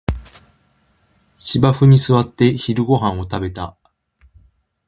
[1.37, 3.77] 芝生に座って昼ごはんを食べた